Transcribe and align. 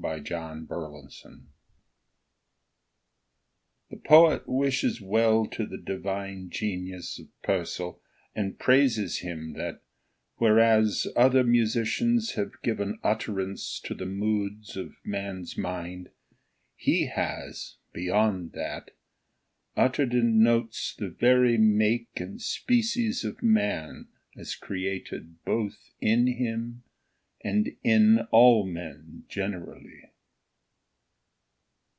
21 0.00 0.66
Henry 0.66 0.66
Purcell 0.66 1.38
_The 3.92 4.02
poet 4.02 4.48
wishes 4.48 5.00
well 5.00 5.46
to 5.46 5.64
the 5.64 5.78
divine 5.78 6.50
genius 6.50 7.20
of 7.20 7.28
Purcell 7.42 8.00
and 8.34 8.58
praises 8.58 9.18
him 9.18 9.52
that, 9.52 9.80
whereas 10.38 11.06
other 11.14 11.44
musicians 11.44 12.32
have 12.32 12.60
given 12.64 12.98
utterance 13.04 13.78
to 13.84 13.94
the 13.94 14.06
moods 14.06 14.76
of 14.76 14.96
man's 15.04 15.56
mind, 15.56 16.10
he 16.74 17.06
has, 17.06 17.76
beyond 17.92 18.52
that, 18.54 18.90
uttered 19.76 20.14
in 20.14 20.42
notes 20.42 20.96
the 20.98 21.10
very 21.10 21.56
make 21.58 22.08
and 22.18 22.40
species 22.42 23.22
of 23.24 23.40
man 23.40 24.08
as 24.36 24.56
created 24.56 25.44
both 25.44 25.92
in 26.00 26.26
him 26.26 26.82
and 27.44 27.76
in 27.82 28.20
all 28.30 28.64
men 28.64 29.24
generally. 29.28 30.04